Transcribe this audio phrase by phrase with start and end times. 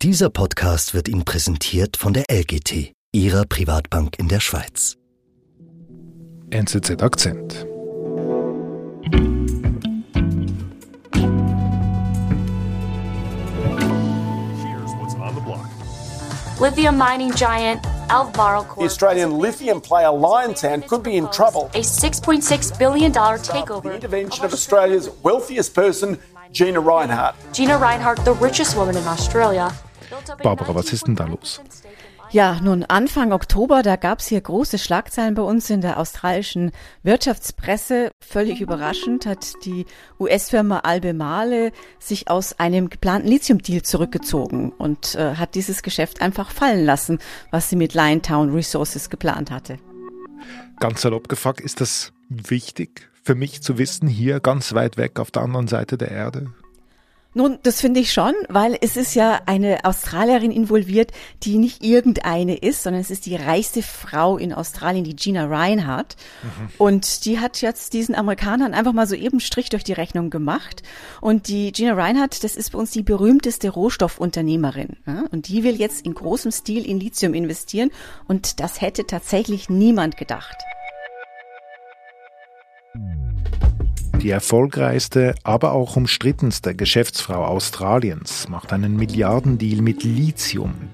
[0.00, 4.96] Dieser Podcast wird Ihnen präsentiert von der LGT, Ihrer Privatbank in der Schweiz.
[6.52, 7.66] NZZ Akzent.
[14.62, 15.66] Here's what's on the block.
[16.60, 21.70] Lithium mining giant Alvaro The Australian lithium player Liontown could be in trouble.
[21.74, 23.42] A $6.6 billion takeover.
[23.42, 23.94] The takeover.
[23.96, 26.18] intervention of Australia's wealthiest person,
[26.52, 27.34] Gina Reinhardt.
[27.52, 29.72] Gina Reinhardt, the richest woman in Australia.
[30.42, 31.60] Barbara, was ist denn da los?
[31.60, 35.80] 19% stake in Ja, nun Anfang Oktober, da gab's hier große Schlagzeilen bei uns in
[35.80, 38.10] der australischen Wirtschaftspresse.
[38.22, 39.86] Völlig überraschend hat die
[40.20, 46.84] US-Firma Albemarle sich aus einem geplanten Lithium-Deal zurückgezogen und äh, hat dieses Geschäft einfach fallen
[46.84, 47.18] lassen,
[47.50, 49.78] was sie mit Liontown Resources geplant hatte.
[50.80, 55.30] Ganz salopp gefragt, ist das wichtig für mich zu wissen, hier ganz weit weg auf
[55.30, 56.52] der anderen Seite der Erde?
[57.34, 62.56] Nun, das finde ich schon, weil es ist ja eine Australierin involviert, die nicht irgendeine
[62.56, 66.16] ist, sondern es ist die reichste Frau in Australien, die Gina Reinhardt.
[66.78, 70.82] Und die hat jetzt diesen Amerikanern einfach mal so eben Strich durch die Rechnung gemacht.
[71.20, 74.96] Und die Gina Reinhardt, das ist bei uns die berühmteste Rohstoffunternehmerin.
[75.06, 75.24] Ja?
[75.30, 77.90] Und die will jetzt in großem Stil in Lithium investieren.
[78.26, 80.56] Und das hätte tatsächlich niemand gedacht.
[84.28, 90.90] Die erfolgreichste, aber auch umstrittenste Geschäftsfrau Australiens macht einen Milliardendeal mit Lithium.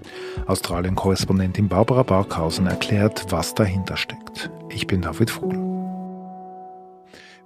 [0.47, 4.53] Australien-Korrespondentin Barbara Barkhausen erklärt, was dahinter steckt.
[4.69, 5.59] Ich bin David Vogel.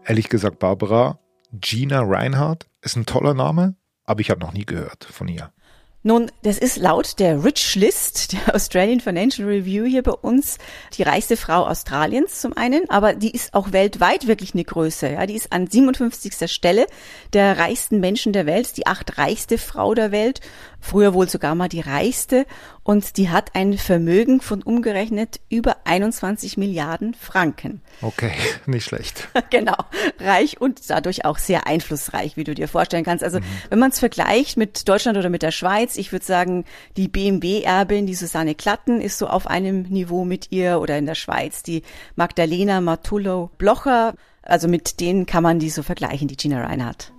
[0.05, 1.21] Ehrlich gesagt, Barbara,
[1.53, 5.55] Gina Reinhardt ist ein toller Name, aber ich habe noch nie gehört von ihr.
[6.05, 10.59] Nun, das ist laut der Rich List, der Australian Financial Review hier bei uns,
[10.97, 15.11] die reichste Frau Australiens zum einen, aber die ist auch weltweit wirklich eine Größe.
[15.11, 16.51] Ja, die ist an 57.
[16.51, 16.87] Stelle
[17.33, 20.41] der reichsten Menschen der Welt, die acht reichste Frau der Welt,
[20.81, 22.47] früher wohl sogar mal die reichste
[22.83, 27.83] und die hat ein Vermögen von umgerechnet über 21 Milliarden Franken.
[28.01, 28.33] Okay,
[28.67, 29.29] nicht schlecht.
[29.51, 29.77] Genau,
[30.21, 33.25] reich und dadurch auch sehr einflussreich, wie du dir vorstellen kannst.
[33.25, 36.65] Also wenn man es vergleicht mit Deutschland oder mit der Schweiz, ich würde sagen,
[36.97, 41.15] die BMW-Erbin, die Susanne Klatten, ist so auf einem Niveau mit ihr oder in der
[41.15, 41.83] Schweiz die
[42.15, 44.15] Magdalena Matullo-Blocher.
[44.43, 47.13] Also mit denen kann man die so vergleichen, die Gina Reinhardt.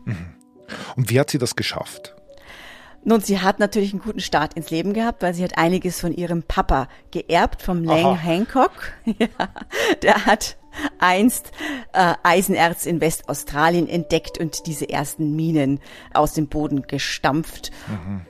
[0.96, 2.16] Und wie hat sie das geschafft?
[3.04, 6.14] Nun, sie hat natürlich einen guten Start ins Leben gehabt, weil sie hat einiges von
[6.14, 8.18] ihrem Papa geerbt, vom Lang Aha.
[8.18, 8.72] Hancock.
[9.18, 9.28] Ja,
[10.04, 10.58] der hat
[11.00, 11.52] einst
[11.94, 15.80] äh, Eisenerz in Westaustralien entdeckt und diese ersten Minen
[16.14, 17.72] aus dem Boden gestampft.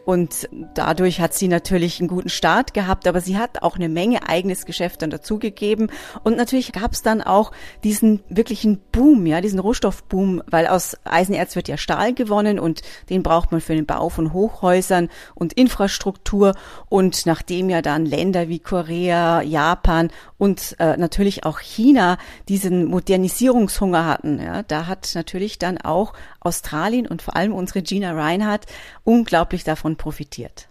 [0.06, 4.28] Und dadurch hat sie natürlich einen guten Start gehabt, aber sie hat auch eine Menge
[4.28, 5.92] eigenes Geschäft dann dazugegeben.
[6.24, 7.52] Und natürlich gab es dann auch
[7.84, 13.24] diesen wirklichen Boom, ja, diesen Rohstoffboom, weil aus Eisenerz wird ja Stahl gewonnen und den
[13.24, 16.56] braucht man für den Bau von Hochhäusern und Infrastruktur.
[16.88, 22.18] Und nachdem ja dann Länder wie Korea, Japan und äh, natürlich auch China
[22.48, 28.14] diesen Modernisierungshunger hatten, ja, da hat natürlich dann auch Australien und vor allem unsere Gina
[28.14, 28.66] Reinhardt
[29.04, 30.70] unglaublich davon profitiert.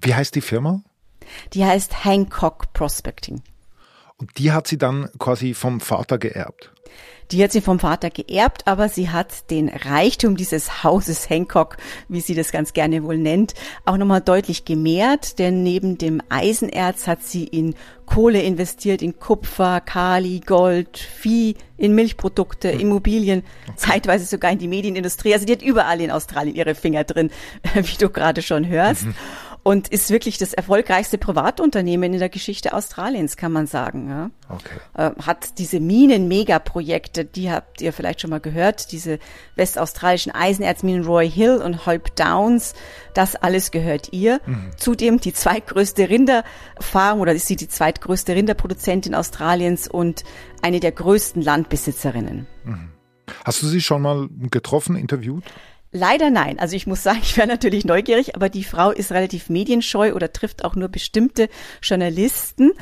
[0.00, 0.82] Wie heißt die Firma?
[1.54, 3.42] Die heißt Hancock Prospecting.
[4.36, 6.70] Die hat sie dann quasi vom Vater geerbt.
[7.30, 12.20] Die hat sie vom Vater geerbt, aber sie hat den Reichtum dieses Hauses Hancock, wie
[12.20, 13.54] sie das ganz gerne wohl nennt,
[13.86, 17.74] auch nochmal deutlich gemehrt, denn neben dem Eisenerz hat sie in
[18.04, 23.42] Kohle investiert, in Kupfer, Kali, Gold, Vieh, in Milchprodukte, Immobilien,
[23.76, 25.32] zeitweise sogar in die Medienindustrie.
[25.32, 27.30] Also die hat überall in Australien ihre Finger drin,
[27.74, 29.06] wie du gerade schon hörst.
[29.64, 34.08] Und ist wirklich das erfolgreichste Privatunternehmen in der Geschichte Australiens, kann man sagen.
[34.08, 34.76] Ja Okay.
[34.94, 39.18] äh, hat diese Minen-Megaprojekte, die habt ihr vielleicht schon mal gehört, diese
[39.56, 42.74] westaustralischen Eisenerzminen Roy Hill und Hope Downs,
[43.14, 44.40] das alles gehört ihr.
[44.76, 50.24] Zudem die zweitgrößte Rinderfarm oder ist sie die zweitgrößte Rinderproduzentin Australiens und
[50.62, 52.46] eine der größten Landbesitzerinnen.
[53.44, 55.44] Hast du sie schon mal getroffen, interviewt?
[55.96, 56.58] Leider nein.
[56.58, 60.32] Also ich muss sagen, ich wäre natürlich neugierig, aber die Frau ist relativ medienscheu oder
[60.32, 61.48] trifft auch nur bestimmte
[61.82, 62.72] Journalisten.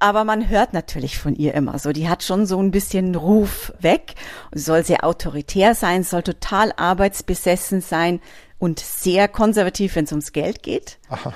[0.00, 1.92] Aber man hört natürlich von ihr immer so.
[1.92, 4.16] Die hat schon so ein bisschen Ruf weg.
[4.52, 8.20] Soll sehr autoritär sein, soll total arbeitsbesessen sein
[8.58, 10.98] und sehr konservativ, wenn es ums Geld geht.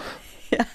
[0.53, 0.67] Ja,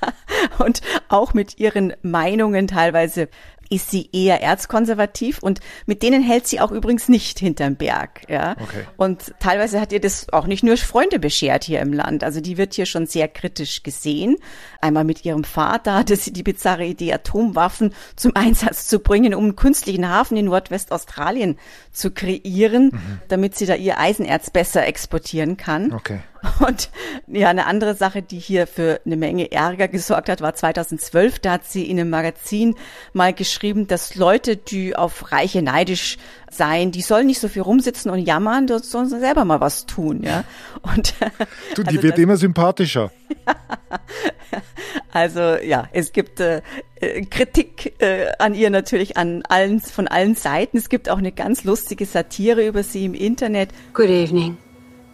[0.65, 3.29] und auch mit ihren Meinungen teilweise
[3.69, 8.55] ist sie eher erzkonservativ und mit denen hält sie auch übrigens nicht hinterm Berg, ja.
[8.59, 8.85] Okay.
[8.97, 12.23] Und teilweise hat ihr das auch nicht nur Freunde beschert hier im Land.
[12.23, 14.37] Also die wird hier schon sehr kritisch gesehen.
[14.81, 19.43] Einmal mit ihrem Vater hatte sie die bizarre Idee, Atomwaffen zum Einsatz zu bringen, um
[19.45, 21.57] einen künstlichen Hafen in Nordwestaustralien
[21.91, 22.91] zu kreieren,
[23.27, 25.93] damit sie da ihr Eisenerz besser exportieren kann.
[25.93, 26.19] Okay.
[26.59, 26.89] Und
[27.27, 31.39] ja, eine andere Sache, die hier für eine Menge Ärger gesorgt hat, war 2012.
[31.39, 32.75] Da hat sie in einem Magazin
[33.13, 36.17] mal geschrieben, dass Leute, die auf Reiche neidisch
[36.49, 40.23] seien, die sollen nicht so viel rumsitzen und jammern, die sollen selber mal was tun,
[40.23, 40.43] ja.
[40.81, 41.13] Und
[41.75, 43.11] du, die also wird das, immer sympathischer.
[45.11, 46.61] also ja, es gibt äh,
[46.95, 50.77] äh, Kritik äh, an ihr natürlich an allen von allen Seiten.
[50.77, 53.69] Es gibt auch eine ganz lustige Satire über sie im Internet.
[53.93, 54.57] Good evening.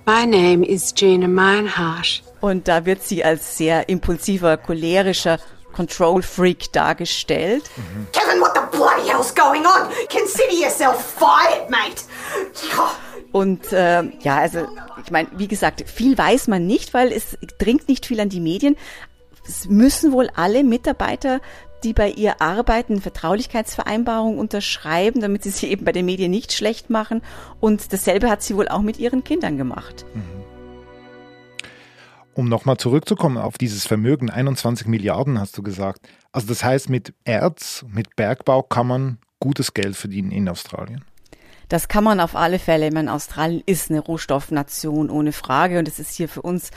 [0.06, 2.24] My name is Gina Meinhardt.
[2.42, 5.40] Und da wird sie als sehr impulsiver, cholerischer
[5.72, 7.64] Control Freak dargestellt.
[7.78, 8.08] Mhm.
[8.12, 9.88] Kevin, what the bloody hell's going on?
[10.12, 12.04] Consider yourself fired, mate.
[13.32, 14.68] Und äh, ja, also
[15.04, 18.42] ich meine, wie gesagt, viel weiß man nicht, weil es dringt nicht viel an die
[18.42, 18.76] Medien.
[19.48, 21.40] Es müssen wohl alle Mitarbeiter
[21.84, 26.90] die bei ihr arbeiten, Vertraulichkeitsvereinbarungen unterschreiben, damit sie sie eben bei den Medien nicht schlecht
[26.90, 27.22] machen.
[27.60, 30.06] Und dasselbe hat sie wohl auch mit ihren Kindern gemacht.
[30.14, 30.44] Mhm.
[32.36, 36.08] Um nochmal zurückzukommen auf dieses Vermögen, 21 Milliarden hast du gesagt.
[36.32, 41.06] Also das heißt, mit Erz, mit Bergbau kann man gutes Geld verdienen in Australien.
[41.70, 42.88] Das kann man auf alle Fälle.
[42.88, 46.72] Ich meine, Australien ist eine Rohstoffnation ohne Frage und es ist hier für uns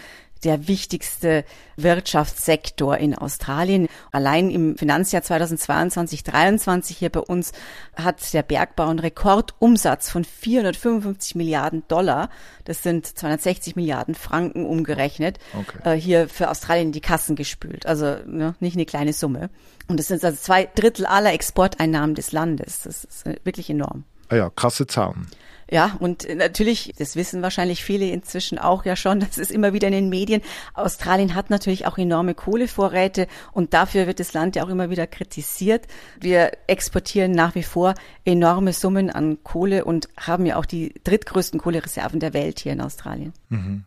[0.46, 1.44] der wichtigste
[1.76, 3.88] Wirtschaftssektor in Australien.
[4.12, 7.52] Allein im Finanzjahr 2022, 2023 hier bei uns
[7.96, 12.30] hat der Bergbau einen Rekordumsatz von 455 Milliarden Dollar.
[12.64, 15.38] Das sind 260 Milliarden Franken umgerechnet.
[15.58, 15.96] Okay.
[15.96, 17.84] Äh, hier für Australien in die Kassen gespült.
[17.86, 19.50] Also ne, nicht eine kleine Summe.
[19.88, 22.82] Und das sind also zwei Drittel aller Exporteinnahmen des Landes.
[22.82, 24.04] Das ist wirklich enorm.
[24.28, 25.26] Ah ja, krasse Zahlen.
[25.70, 29.88] Ja, und natürlich, das wissen wahrscheinlich viele inzwischen auch ja schon, das ist immer wieder
[29.88, 30.42] in den Medien.
[30.74, 35.06] Australien hat natürlich auch enorme Kohlevorräte und dafür wird das Land ja auch immer wieder
[35.06, 35.86] kritisiert.
[36.20, 41.60] Wir exportieren nach wie vor enorme Summen an Kohle und haben ja auch die drittgrößten
[41.60, 43.32] Kohlereserven der Welt hier in Australien.
[43.48, 43.84] Mhm.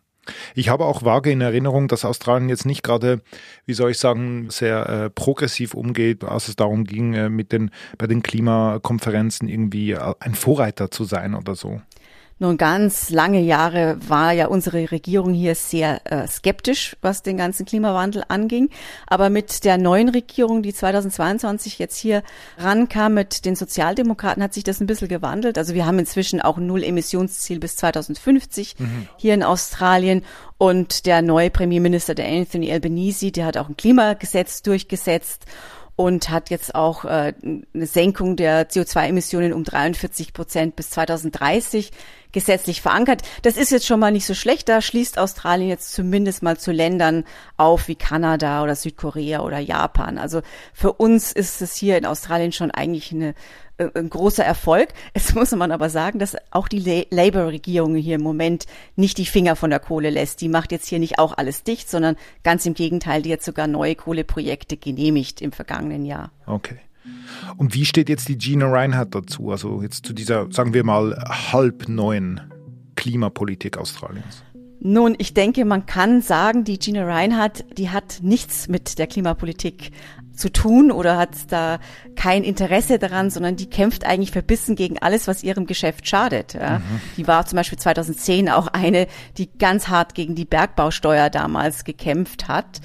[0.55, 3.21] Ich habe auch vage in Erinnerung, dass Australien jetzt nicht gerade,
[3.65, 7.71] wie soll ich sagen, sehr äh, progressiv umgeht, als es darum ging, äh, mit den,
[7.97, 11.81] bei den Klimakonferenzen irgendwie äh, ein Vorreiter zu sein oder so.
[12.41, 17.65] Nun, ganz lange Jahre war ja unsere Regierung hier sehr äh, skeptisch, was den ganzen
[17.65, 18.69] Klimawandel anging.
[19.07, 22.23] Aber mit der neuen Regierung, die 2022 jetzt hier
[22.57, 25.57] rankam, mit den Sozialdemokraten, hat sich das ein bisschen gewandelt.
[25.57, 29.09] Also wir haben inzwischen auch ein Null-Emissionsziel bis 2050 mhm.
[29.17, 30.23] hier in Australien.
[30.57, 35.45] Und der neue Premierminister, der Anthony Albanese, der hat auch ein Klimagesetz durchgesetzt
[35.97, 41.91] und hat jetzt auch äh, eine Senkung der CO2-Emissionen um 43 Prozent bis 2030
[42.31, 43.21] gesetzlich verankert.
[43.41, 44.69] Das ist jetzt schon mal nicht so schlecht.
[44.69, 47.25] Da schließt Australien jetzt zumindest mal zu Ländern
[47.57, 50.17] auf wie Kanada oder Südkorea oder Japan.
[50.17, 50.41] Also
[50.73, 53.33] für uns ist es hier in Australien schon eigentlich eine
[53.77, 54.89] äh, ein großer Erfolg.
[55.13, 58.65] Es muss man aber sagen, dass auch die Labour-Regierung hier im Moment
[58.95, 60.41] nicht die Finger von der Kohle lässt.
[60.41, 63.67] Die macht jetzt hier nicht auch alles dicht, sondern ganz im Gegenteil, die hat sogar
[63.67, 66.31] neue Kohleprojekte genehmigt im vergangenen Jahr.
[66.45, 66.79] Okay.
[67.57, 69.51] Und wie steht jetzt die Gina Reinhardt dazu?
[69.51, 71.15] Also jetzt zu dieser, sagen wir mal,
[71.51, 72.41] halb neuen
[72.95, 74.43] Klimapolitik Australiens?
[74.81, 79.91] Nun, ich denke, man kann sagen, die Gina Reinhardt, die hat nichts mit der Klimapolitik
[80.39, 81.79] zu tun oder hat da
[82.15, 86.53] kein Interesse daran, sondern die kämpft eigentlich verbissen gegen alles, was ihrem Geschäft schadet.
[86.53, 86.79] Ja.
[86.79, 87.01] Mhm.
[87.17, 89.07] Die war zum Beispiel 2010 auch eine,
[89.37, 92.79] die ganz hart gegen die Bergbausteuer damals gekämpft hat.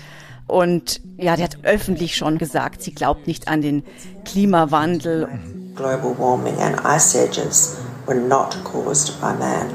[0.47, 3.83] Und ja, die hat öffentlich schon gesagt, sie glaubt nicht an den
[4.25, 5.29] Klimawandel.
[5.75, 9.71] Global warming and ice ages were not caused by man.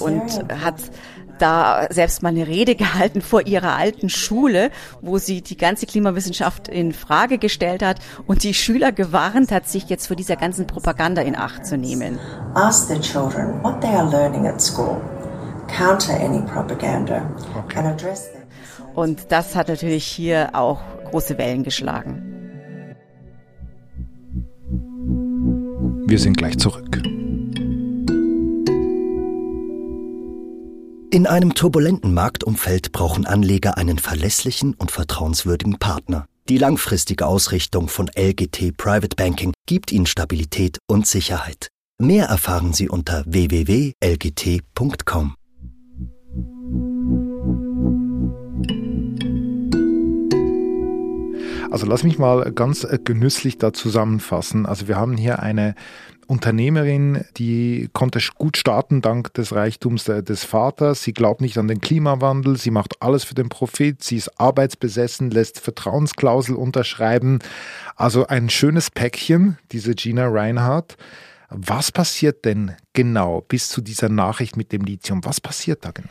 [0.00, 0.76] Und hat
[1.38, 4.70] da selbst mal eine Rede gehalten vor ihrer alten Schule,
[5.00, 9.88] wo sie die ganze Klimawissenschaft in Frage gestellt hat und die Schüler gewarnt hat, sich
[9.88, 12.18] jetzt vor dieser ganzen Propaganda in Acht zu nehmen.
[12.54, 15.00] Ask the children what they are learning at school.
[15.68, 17.78] Counter any propaganda okay.
[17.78, 18.35] and address them.
[18.96, 22.22] Und das hat natürlich hier auch große Wellen geschlagen.
[26.08, 27.02] Wir sind gleich zurück.
[31.10, 36.26] In einem turbulenten Marktumfeld brauchen Anleger einen verlässlichen und vertrauenswürdigen Partner.
[36.48, 41.68] Die langfristige Ausrichtung von LGT Private Banking gibt Ihnen Stabilität und Sicherheit.
[41.98, 43.94] Mehr erfahren Sie unter www.lgt.com.
[51.76, 54.64] Also lass mich mal ganz äh, genüsslich da zusammenfassen.
[54.64, 55.74] Also wir haben hier eine
[56.26, 61.02] Unternehmerin, die konnte gut starten dank des Reichtums des Vaters.
[61.02, 65.30] Sie glaubt nicht an den Klimawandel, sie macht alles für den Profit, sie ist arbeitsbesessen,
[65.30, 67.40] lässt Vertrauensklausel unterschreiben.
[67.94, 70.96] Also ein schönes Päckchen, diese Gina Reinhardt.
[71.50, 75.22] Was passiert denn genau bis zu dieser Nachricht mit dem Lithium?
[75.26, 76.08] Was passiert da genau?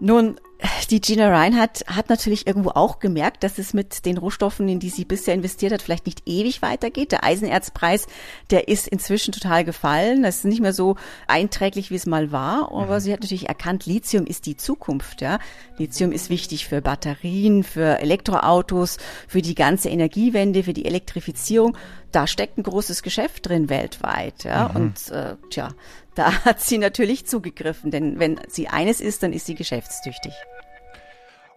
[0.00, 0.40] Nun,
[0.90, 4.90] die Gina Reinhardt hat natürlich irgendwo auch gemerkt, dass es mit den Rohstoffen, in die
[4.90, 7.12] sie bisher investiert hat, vielleicht nicht ewig weitergeht.
[7.12, 8.06] Der Eisenerzpreis,
[8.50, 10.22] der ist inzwischen total gefallen.
[10.22, 12.72] Das ist nicht mehr so einträglich, wie es mal war.
[12.72, 13.00] Aber mhm.
[13.00, 15.20] sie hat natürlich erkannt, Lithium ist die Zukunft.
[15.20, 15.38] Ja?
[15.78, 18.98] Lithium ist wichtig für Batterien, für Elektroautos,
[19.28, 21.76] für die ganze Energiewende, für die Elektrifizierung.
[22.12, 24.44] Da steckt ein großes Geschäft drin weltweit.
[24.44, 24.68] Ja?
[24.68, 24.76] Mhm.
[24.76, 25.70] Und äh, tja,
[26.14, 30.34] da hat sie natürlich zugegriffen, denn wenn sie eines ist, dann ist sie geschäftstüchtig.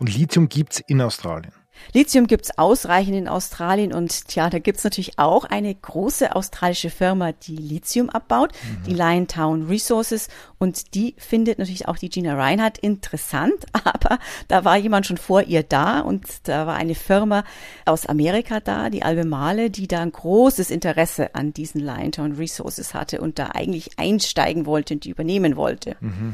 [0.04, 1.54] Und Lithium gibt's in Australien.
[1.94, 7.32] Lithium gibt's ausreichend in Australien und tja, da gibt's natürlich auch eine große australische Firma,
[7.32, 8.84] die Lithium abbaut, mhm.
[8.84, 14.20] die Liontown Resources und die findet natürlich auch die Gina Reinhardt interessant, aber
[14.50, 17.46] da war jemand schon vor ihr da und da war eine Firma
[17.86, 23.22] aus Amerika da, die Albemarle, die da ein großes Interesse an diesen Liontown Resources hatte
[23.22, 25.96] und da eigentlich einsteigen wollte und die übernehmen wollte.
[26.02, 26.34] Mhm.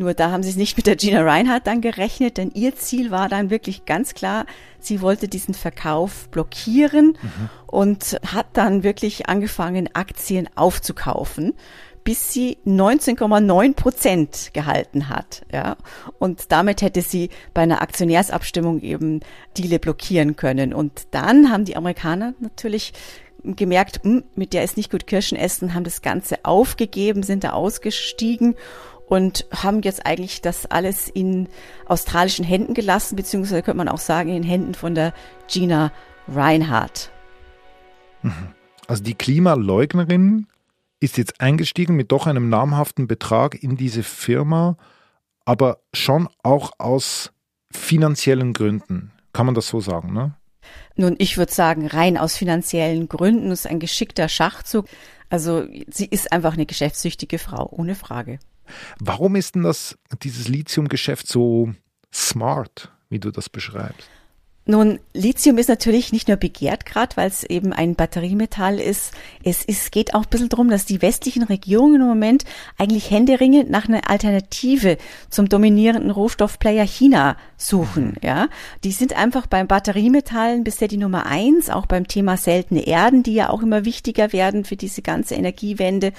[0.00, 3.10] Nur da haben sie es nicht mit der Gina Reinhardt dann gerechnet, denn ihr Ziel
[3.10, 4.46] war dann wirklich ganz klar,
[4.78, 7.50] sie wollte diesen Verkauf blockieren mhm.
[7.66, 11.52] und hat dann wirklich angefangen, Aktien aufzukaufen
[12.02, 15.42] bis sie 19,9 Prozent gehalten hat.
[15.52, 15.76] Ja?
[16.18, 19.20] Und damit hätte sie bei einer Aktionärsabstimmung eben
[19.58, 20.72] Deale blockieren können.
[20.72, 22.94] Und dann haben die Amerikaner natürlich
[23.44, 27.50] gemerkt, hm, mit der ist nicht gut Kirschen essen, haben das Ganze aufgegeben, sind da
[27.50, 28.54] ausgestiegen
[29.10, 31.48] und haben jetzt eigentlich das alles in
[31.84, 35.12] australischen Händen gelassen, beziehungsweise könnte man auch sagen, in den Händen von der
[35.48, 35.90] Gina
[36.28, 37.10] Reinhardt.
[38.22, 38.54] Mhm.
[38.86, 40.46] Also die Klimaleugnerin
[41.00, 44.76] ist jetzt eingestiegen mit doch einem namhaften Betrag in diese Firma,
[45.44, 47.32] aber schon auch aus
[47.72, 49.10] finanziellen Gründen.
[49.32, 50.36] Kann man das so sagen, ne?
[50.94, 54.86] Nun, ich würde sagen, rein aus finanziellen Gründen das ist ein geschickter Schachzug.
[55.30, 58.38] Also sie ist einfach eine geschäftssüchtige Frau, ohne Frage.
[58.98, 61.72] Warum ist denn das, dieses Lithium-Geschäft so
[62.12, 64.08] smart, wie du das beschreibst?
[64.70, 69.12] Nun, Lithium ist natürlich nicht nur begehrt gerade, weil es eben ein Batteriemetall ist.
[69.42, 72.44] Es ist, geht auch ein bisschen darum, dass die westlichen Regierungen im Moment
[72.78, 74.96] eigentlich händeringend nach einer Alternative
[75.28, 78.10] zum dominierenden Rohstoffplayer China suchen.
[78.10, 78.16] Mhm.
[78.22, 78.48] Ja,
[78.84, 83.34] die sind einfach beim Batteriemetallen bisher die Nummer eins, auch beim Thema seltene Erden, die
[83.34, 86.12] ja auch immer wichtiger werden für diese ganze Energiewende.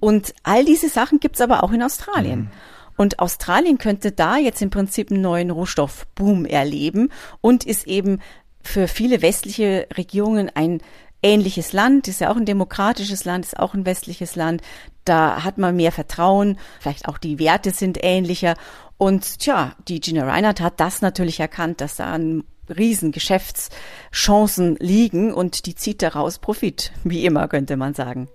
[0.00, 2.40] Und all diese Sachen gibt's aber auch in Australien.
[2.40, 2.71] Mhm.
[3.02, 7.08] Und Australien könnte da jetzt im Prinzip einen neuen Rohstoffboom erleben
[7.40, 8.20] und ist eben
[8.62, 10.80] für viele westliche Regierungen ein
[11.20, 14.62] ähnliches Land, ist ja auch ein demokratisches Land, ist auch ein westliches Land.
[15.04, 18.54] Da hat man mehr Vertrauen, vielleicht auch die Werte sind ähnlicher.
[18.98, 25.34] Und tja, die Gina Reinhardt hat das natürlich erkannt, dass da ein riesen Geschäftschancen liegen
[25.34, 28.28] und die zieht daraus Profit, wie immer könnte man sagen.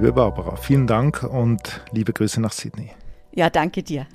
[0.00, 2.90] Liebe Barbara, vielen Dank und liebe Grüße nach Sydney.
[3.34, 4.06] Ja, danke dir.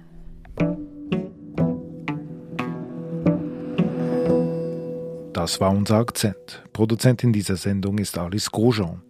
[5.32, 6.64] Das war unser Akzent.
[6.74, 9.04] Produzentin dieser Sendung ist Alice Grosjean.